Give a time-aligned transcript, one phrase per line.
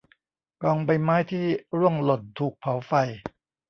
[0.63, 1.45] กองใบไม้ที่
[1.77, 2.91] ร่วงหล่นถูกเผาไฟ